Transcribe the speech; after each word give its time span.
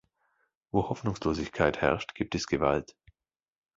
Wo 0.71 0.89
Hoffnungslosigkeit 0.89 1.79
herrscht, 1.79 2.15
gibt 2.15 2.33
es 2.33 2.47
Gewalt. 2.47 2.95